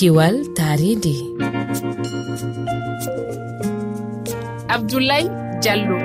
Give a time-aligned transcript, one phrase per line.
[0.00, 1.16] kiwal taridi.
[4.68, 5.28] Abdoulaye
[5.62, 5.96] diallo.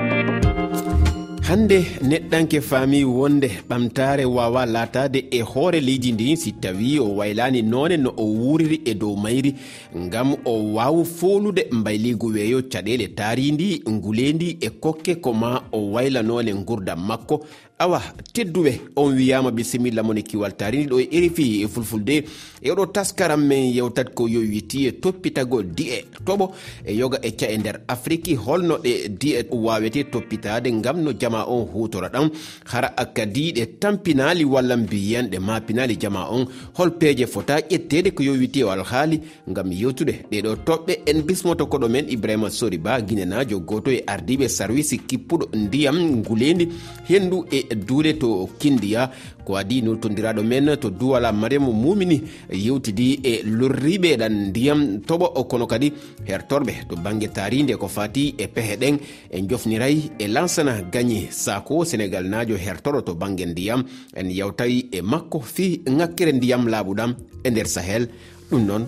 [1.48, 7.62] Hande neɗɗanke faami wonde ɓamtare wawa latade e hoore leydi ndi si tawi o waylani
[7.62, 9.54] none no o wuriri e dow mayri
[9.96, 16.52] ngam o wawa folude mbayligu weeyo caɗele taaridi ngulendi e kokke ko ma o waylanone
[16.66, 17.46] gurdam makko
[17.78, 18.00] awa
[18.32, 22.24] tedduɓe on wiyama bisimilla moni kiwal tarini ɗo e rfi e fulfulde.
[22.62, 26.50] E oɗo taskaram men yewtat ko yo witi e toppitagol di'e toɓo
[26.86, 31.44] e yoga e ca e nder afrique holno ɗe di'e wawete toppitade gam no jama
[31.46, 32.30] on hutora ɗam.
[32.64, 36.46] Hara kadi ɗe tampinali walla mbiyanɗe mapinali jama on.
[36.74, 40.24] Hol peeje fota ƴettede ko yo witi o e alhaali gam yewtude.
[40.30, 45.48] Ɗeɗo toɓɓe en bismoto koɗo men ibrahima sori ba guinenajo goto e ardiɓe sarwice kippuɗo
[45.52, 46.68] ndiyam ngulendi
[47.08, 49.10] hendu e duule to kindiya
[49.44, 55.66] ko adi notodiraɗo men to duwala mariama mumini yewtidi e lorriɓe ɗan ndiyam toɓo kono
[55.66, 55.92] kadi
[56.26, 58.98] hertorɓe to banggue taride ko fati e pehe ɗen
[59.30, 63.84] en jofniray e lansana gagné sako sénégal najo hertoɗo to banggue ndiyam
[64.14, 68.08] en yawtay e makko fi ŋakkere ndiyam laaɓuɗam e nder sahel.
[68.50, 68.84] Ɗum noon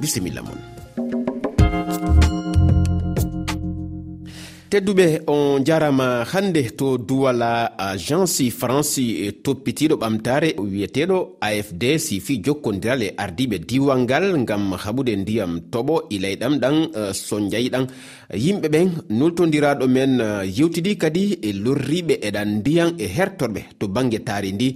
[0.00, 0.77] bisimilla moon
[4.70, 13.02] tedduɓe on jarama hande to duwala agence franci e toppitiɗo ɓamtare wiyeteɗo afd sifi jokkodiral
[13.02, 16.76] e ardiɓe diwal ngal gam haɓude ndiyam toɓo ilayɗam ɗan
[17.12, 17.86] so soñjayɗan
[18.34, 24.18] yimɓe ɓen nultodiraɗo men e yewtidi kadi e lorriɓe eɗan ndiyan e hertorɓe to banggue
[24.26, 24.68] taari ndi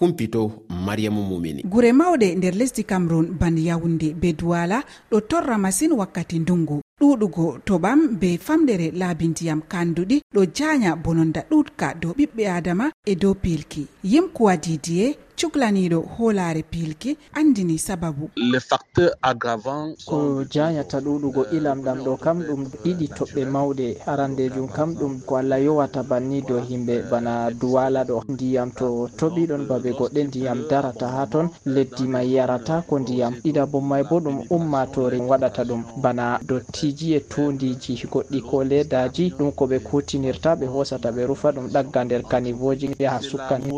[0.00, 1.62] humpito mariamu mumini.
[1.64, 6.80] Gure mawɗe nder lesdi cameron ban yawunde be duwala ɗo torra masine wakkati ndungu.
[7.00, 13.14] ɗuɗugo toɓam be famɗere laabi ndiyam kanduɗi ɗo janya bononda ɗutka dow ɓiɓɓe adama e
[13.14, 13.82] dow pilki.
[14.04, 15.06] Yimkuwa didiye
[15.38, 18.30] cuklaniɗo hoolare piilki andini sababu.
[20.06, 25.36] Ko jayata ɗuɗugo ilam ɗam ɗo kam ɗum ɗiɗi toɓɓe mawɗe arandejum kam ɗum ko
[25.36, 28.24] allah yowata banni dow himɓe bana duwala ɗo.
[28.28, 33.66] Ndiyam to toɓiɗon babe goɗɗe ndiyam darata ha ton leddi may yarata ko ndiyam ɗiɗa
[33.70, 35.84] bo may bo ɗum ummatore waɗata ɗum.
[36.02, 41.52] Bana dottiji e tondiji goɗɗi ko leddaji ɗum ko ɓe kutinirta ɓe hosata ɓe rufa
[41.52, 43.70] ɗum ɗagga nder kanivoji yaha sukkani.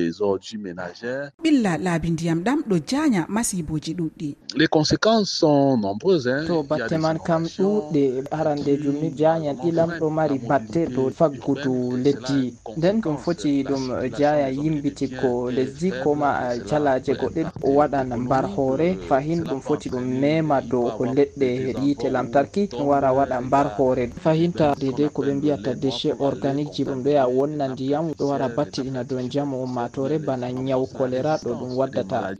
[0.00, 4.28] des ordures ménagères ɓilla laabi ndiyam ɗam ɗo jaanya masiboji ɗuɗɗi
[4.60, 6.46] les conséquences sont nombreuses hein.
[6.46, 8.02] to batte man kam ɗuɗɗe
[8.36, 12.54] harandejum ni jayan ilam ɗo mari batte dow faggudu leddi.
[12.76, 13.84] nden ɗum foti ɗum
[14.18, 16.30] jaya yimbiti ko lesdi koma
[16.68, 18.88] calaje goɗɗe o waɗan mbar hoore.
[19.08, 21.48] fahin ɗum foti ɗum mema dow ko leɗɗe
[21.82, 24.04] yiite lamtarki wara waɗa mbar hoore.
[24.24, 28.48] Fahinta dedei ko ɓe mbiyata déchet organique ji ɗum ɗo ya wonna ndiyam ɗo wara
[28.48, 32.36] battiɗina dow jamu umma ummatore bana nyaw choléra ɗo ɗum waddata.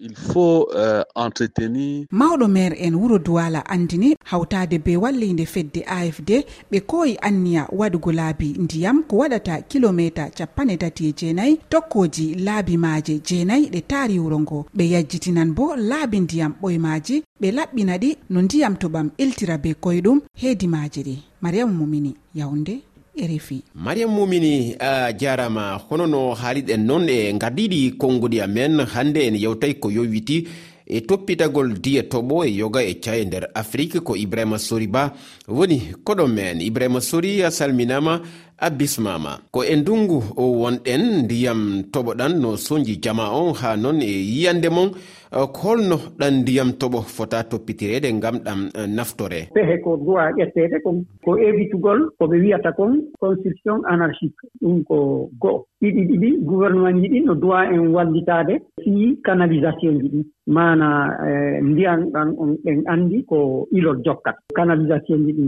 [2.11, 8.13] Mawɗo maire en wuro duwala andini hawtade be wallinde fedde afd ɓe koyi anniya waɗugo
[8.13, 14.19] laabi ndiyam ko waɗata kilomita capanɗe tati e jeenayyi tokkoji laabi maaje jeenayyi ɗe taari
[14.19, 14.67] wuro ngo.
[14.77, 20.21] Ɓe yajjitinan bo laabi ndiyam ɓoymaji ɓe laɓɓina ɗi no ndiyam toɓam iltira be koyeɗum
[20.35, 21.17] heedi maaji ɗi.
[21.43, 22.83] Mariyamu mumini yawnde
[23.27, 29.21] rfi mariam mumini a uh, jarama hono no haaliɗen noon e gardiɗi konngodi amen hannde
[29.27, 30.47] en yewtay ko yowiti
[30.91, 35.15] e toppitagol diya toɓo e yoga e caye nder afrique ko ibrahima sori ba.
[35.49, 38.21] Woni koɗo men ibrahima sori a salminama
[38.61, 41.61] a bismama ko e ndungu wonɗen ndiyam
[41.93, 44.89] toɓoɗan no soñji jama on ha noon e yiyande mon
[45.33, 49.49] e, ko holno ɗan ndiyam toɓo fota toppitirede ngam ɗam e, naftore.
[49.55, 55.31] Pehe ko duwa ƴettede kon ko evitugol ko ɓe wiyata kon construction anarchique ɗum ko
[55.41, 55.65] go'o.
[55.81, 58.61] Ɗiɗi ɗiɗi gouvernement ji ɗi no duwa en wallitade.
[58.85, 60.21] Fii canalisation ji ɗi.
[60.47, 64.37] Maana e, ndiyan ɗan on en anndi ko ilol jokkat.
[64.55, 65.47] Canalisation ji ɗi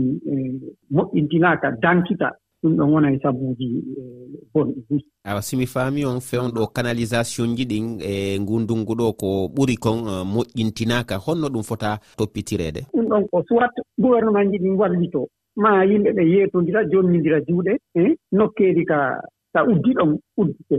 [0.91, 2.31] moƴƴintinaka dankita
[2.63, 4.03] ɗum ɗon wona e sabuuji e
[4.53, 9.75] bonɗi e awa simi faami on fewnɗo canalisation ji ɗin e ngundungu ɗo ko ɓuri
[9.77, 12.81] kon e, moƴƴintinaka honno ɗum fota toppitireede?
[12.93, 18.15] Ɗum ɗon ko soit gouvernement ji ɗin wallito ma yimɓe ɓe yeetondira jonnindira juuɗe e
[18.31, 19.21] nokkeeri ka
[19.53, 20.77] so uddi ɗon uddite.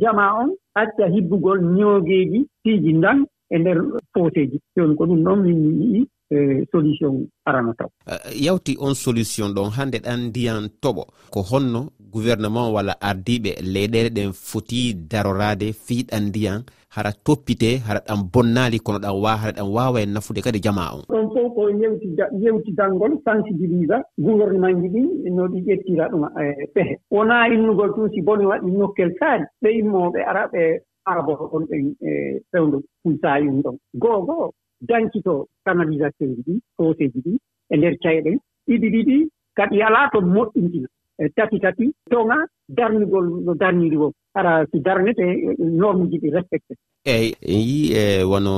[0.00, 3.78] Jama on acca hibbugol ñoogeeji tiiji ndan e ndeer
[4.12, 4.58] footeeji.
[4.76, 7.14] Joni ko ɗum ɗon min yiɗi E solution
[7.44, 7.88] arana taw.
[8.08, 11.02] Eh, yawti on solution ɗon hannde ɗan ndiyan toɓo.
[11.32, 11.80] Ko honno
[12.12, 16.60] gouvernement walla ardiɓe leyɗele ɗen foti darorade fiiɗan ndiyan
[16.94, 20.84] hara toppite hara ɗan bonnali kono ɗan wa hara ɗan wawa e nafude kadi jama
[20.94, 21.02] on.
[21.08, 22.06] Ɗon fof ko yewti
[22.44, 28.20] yewtidalngol sensibilisa gouvernement ji ɗi no ɗi ƴettira ɗum e pehe wona innugol tun si
[28.22, 30.62] boni waɗi nokkel saari ɓe immooɓe araɓe
[31.04, 32.10] arabo ɗon ɓen e
[32.50, 33.76] fewndo pulsayum ɗon.
[33.94, 34.50] Goo goo
[34.88, 37.32] dañcitoo canalisation ji ɗi fosé ɗi
[37.72, 38.36] e ndeer cayeɗen
[38.68, 39.16] ɗiɗi ɗiɗi
[39.56, 40.88] kadi alaa to moƴƴintina.
[41.18, 42.36] E tati tati toŋa
[42.68, 45.24] darnugol no darniri wo ara si darnete
[45.60, 46.74] norme ji ɗi respecté.
[47.04, 48.54] Eeyi en yii e wono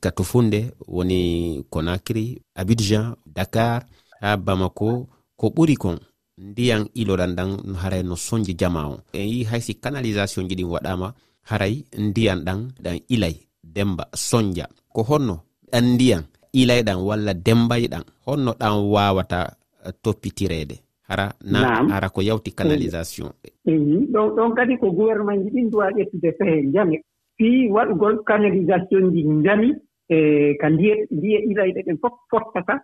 [0.00, 3.82] katofunde woni conakry abidjan dakar
[4.20, 5.98] haa bamako ko ɓuri kon
[6.38, 7.50] ndiyan iloɗan ɗan
[7.82, 11.14] haray no soñde jama o en yii haysi canalisation ji ɗin waɗama
[11.48, 14.66] haray ndiyan ɗan ɗan ilay demba soñdia
[14.96, 15.34] ko honno
[15.72, 16.22] ɗan ndiyam
[16.60, 19.38] ilayɗan walla dembayɗan honno ɗan wawata
[19.86, 20.76] eh, toppitirede
[21.08, 21.58] hara na
[21.92, 23.28] hara ko yawti canalisation.
[23.70, 26.96] Eyi ɗon ɗon kadi ko gouvernement ji ɗin duwa ƴettude fehe jame
[27.36, 29.68] fii waɗugol canalisation ji njami
[30.08, 30.16] e
[30.60, 32.74] ka ndiye ndiye ilayɗe ɗen fof fottata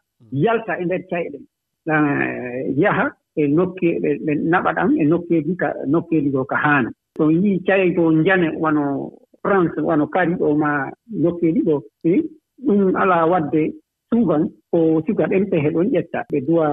[0.44, 1.44] yalta e ndeer cayɗen
[1.94, 3.04] eh, yaha
[3.40, 3.88] e nokki
[4.24, 6.90] ɓe naɓa ɗan e nokkeeji ka nokkeeji goo ka haana.
[7.16, 10.70] So yii caye goo njame wano france wano kari ɗo ma
[11.22, 11.76] jokkeeɗi ɗo.
[12.66, 13.62] Ɗum alaa waɗde
[14.10, 16.20] souvent ko siga ɗemte heɗon ƴetta.
[16.32, 16.66] Ɓe duwa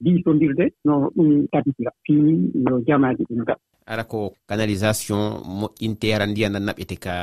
[0.00, 3.54] diisondirde no ɗum tabitira fii yo jamaaji ɗum ga
[3.86, 7.14] ara ko canalisation moƴƴinte ara ndiyan nan naɓete ka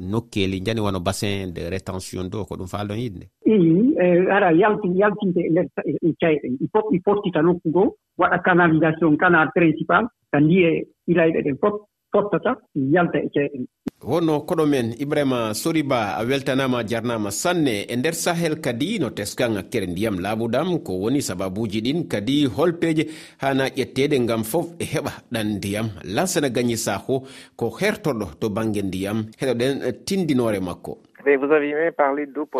[0.00, 0.60] nokkeeli.
[0.60, 3.26] Njani wano bassin de rétention do ko ɗum faaldon yiɗde?
[3.46, 6.46] Eyi e, ara yalti yaltinte e nder e, e cayɗe.
[6.90, 11.74] Il fottita nokku goo waɗa canalisation canal principal ka ndiye ilayɗe ɗen fof
[12.12, 13.64] fottata yalta e ceyɗen
[14.02, 19.56] wonno koɗo men ibrahima soriba a weltanama jarnama sanne e nder sahel kadi no teskan
[19.56, 23.06] hakkere ndiyam laabudam ko woni sababuji ɗin kadi holpeje
[23.38, 25.88] hana ƴettede gam fof e heɓa ɗan ndiyam.
[26.04, 27.24] Lansana gañi saho
[27.56, 29.26] ko hertoɗo to banggue ndiyam.
[29.40, 30.98] Heɗoɗen tindinore makko.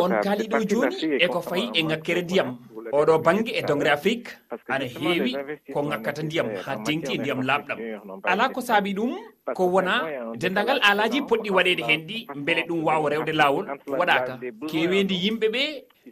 [0.05, 2.49] on kaali ɗo jooni e ko fayi e ŋakkere ndiyam
[2.93, 4.29] oɗo bange e dongre afrique
[4.69, 5.33] ana heewi
[5.73, 7.79] ko ŋakkata ndiyam ha tengti e ndiyam laaɓɗam
[8.31, 9.12] ala ko saabi ɗum
[9.57, 9.95] ko wona
[10.41, 13.67] dendagal alaji poɗɗi waɗede hen ɗi beele ɗum wawa rewde lawol
[13.99, 14.33] waɗaka
[14.69, 15.62] kewendi yimɓeɓe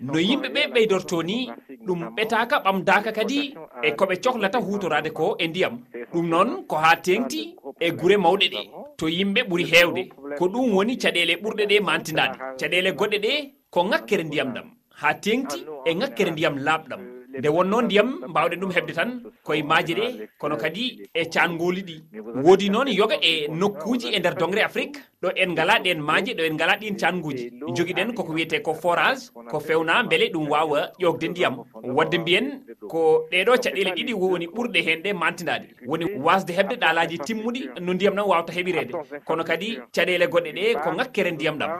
[0.00, 1.50] no yimɓeɓe ɓeydorto ni
[1.86, 5.74] ɗum ɓetaka ɓamdaka kadi e koɓe cohlata hutorade ko e ndiyam.
[6.12, 7.40] Ɗum noon ko ha tengti
[7.80, 8.60] e guure mawɗe ɗe.
[8.98, 10.02] to yimɓe ɓuuri hewde
[10.38, 13.32] ko ɗum woni caɗele ɓurɗe ɗe mantinaade caɗele goɗɗe ɗe
[13.70, 14.66] ko ŋakkere ndiyam ɗam.
[15.00, 15.58] Ha tengti
[15.88, 17.02] e ŋakkere ndiyam laaɓɗam
[17.38, 19.10] nde wonno ndiyam mbawɗen ɗum heɓde tan
[19.46, 20.06] koye maaji ɗe
[20.40, 21.96] kono kadi e cangoli ɗi.
[22.44, 26.42] Woodi noon yoga e nokkuji e nder dongre afrique ɗo en ngala ɗen maaje ɗo
[26.48, 27.44] en ngala ɗin canguji
[27.76, 31.54] joguiɗen koko wiyete ko forage ko fewna beele ɗum wawa ƴogde ndiyam.
[31.96, 32.46] Wadde mbiyen
[32.90, 37.92] ko ɗeɗo caɗele ɗiɗi woni ɓurɗe hen ɗe mantidade woni wasde heɓde ɗalaji timmuɗi no
[37.94, 38.92] ndiyam ɗam wawata heɓirede
[39.24, 41.70] kono kadi caɗele goɗɗe ɗe ko ngakkere ndiyam ɗam.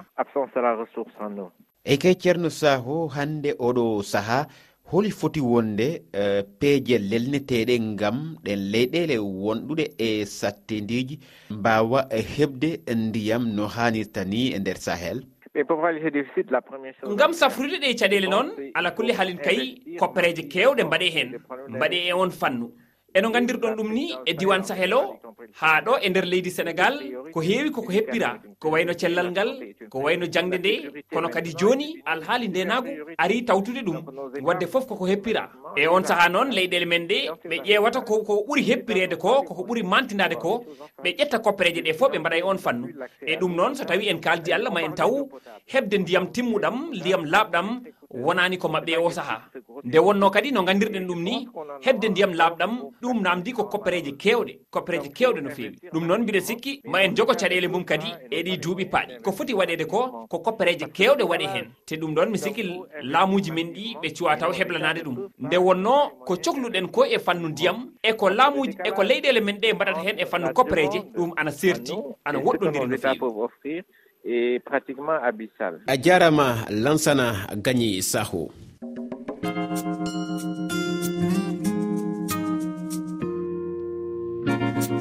[1.84, 4.46] E kay ceerno saho hande oɗo saaha
[4.90, 11.18] holi foti wonde uh, peeje lelneteɗe ngam ɗen leyɗele wonɗuɗe e sattediji
[11.50, 15.18] mbawa e heɓde ndiyam no hannirta ni e nder sahel.
[17.14, 21.28] Ngam safrude ɗe caɗele noon ala kulle halin kayi koppereje kewɗe mbaɗe hen
[21.68, 22.66] mbaɗe e on fannu.
[23.14, 25.02] eno gandirɗon ɗum ni e diwan sahel o
[25.60, 26.94] haa ɗo e nder leydi sénégal
[27.32, 29.50] ko heewi koko heppira ko wayno cellal ngal
[29.92, 30.72] ko wayno jangde nde
[31.12, 32.88] kono kadi jooni alhaali ndenagu
[33.22, 33.98] ari tawtude ɗum
[34.46, 35.42] wadde fof koko heppira
[35.76, 37.18] e on sahaa noon leyɗele men ɗe
[37.50, 40.64] ɓe ƴeewata koko ko ɓuri heppirede ko koko ɓuri mantidade ko
[41.02, 42.86] ɓe ƴetta koppereje ɗe fof ɓe mbaɗa e on fannu.
[43.30, 45.12] E ɗum noon so tawi en kaaldi allah ma en taw
[45.72, 47.68] heɓde ndiyam timmuɗam ndiyam laaɓɗam
[48.14, 49.36] Eh, wonani ko maɓɓe o saaha
[49.84, 51.46] nde wonno kadi no gandirɗen ɗum ni
[51.84, 52.72] hebde ndiyam laaɓɗam
[53.02, 57.14] ɗum namdi ko koppereje kewɗe koppereje kewɗe no fewi ɗum noon mbiɗa sikki ma en
[57.16, 61.22] jogo caɗele mum kadi e ɗi duuɓi paaɗi ko foti waɗede ko ko koppereje kewɗe
[61.30, 61.66] waɗe hen.
[61.86, 62.62] te ɗum ɗon mi sikki
[63.12, 65.16] laamuji men ɗi ɓe cuwa taw heblanade ɗum.
[65.38, 65.94] nde wonno
[66.26, 70.24] ko cohluɗen ko e fannu ndiyam eko laamuji eko leyɗele men ɗe mbaɗata hen e
[70.24, 71.92] fannu koppereje ɗum ana serti
[72.24, 73.82] ana woɗɗodiri no fewi
[74.28, 75.80] est pratiquement abyssal.
[75.86, 78.50] A jarama lansana gagni saho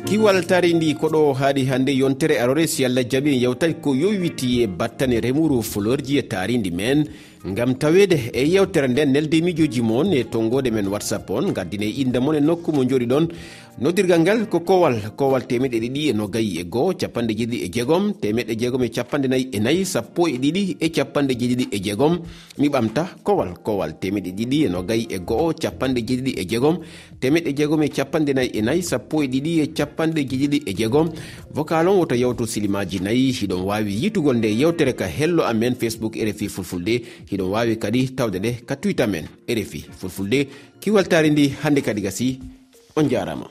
[0.08, 4.68] kiwal tari ndi koɗo haaɗi hannde yontere arore si allah jaɓi yewtati ko yowiti e
[4.68, 7.04] battane remuru fulorji e taaridi men
[7.46, 12.20] gam tawede e yewtere nden nelde mijoji moon e tonggode men whatsapp on gaddine inde
[12.20, 13.28] moon e nokku mo jooɗi ɗon.
[13.80, 18.14] Noddirgal ngal ko kowal kowal temeɗe ɗiɗi e nogayi e goho capanɗe jeeɗiɗi e jeegom
[18.22, 22.20] temeɗe jeegom e capanɗe nayyi e nayyi sappo e ɗiɗi e capanɗe jeeɗiɗi e jeegom.
[22.58, 26.80] Mi ɓamta kowal kowal temeɗe ɗiɗi e nogayi e goho capanɗe jeeɗiɗi e jeegom.
[27.20, 31.10] Temeɗe jeegom e capanɗe nayyi e nayyi sappo e ɗiɗi e capanɗe jeeɗiɗi e jeegom.
[31.54, 36.16] Vocal on woto yewto silimaji nayyi hiɗon wawi yitugol nde yewtere ka hello amen facebook
[36.18, 39.26] rfi fulfulde hiɗo wawi kadi tawde ɗe ka twitter men
[39.58, 40.48] rfi fulfulde
[40.80, 42.40] kiwaltari ndi hande kadi gasi
[42.96, 43.48] on jarama